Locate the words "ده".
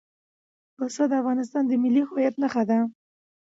2.69-2.79